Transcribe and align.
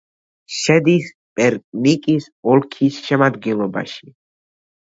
შედის 0.59 1.11
პერნიკის 1.41 2.29
ოლქის 2.55 2.99
შემადგენლობაში. 3.11 4.13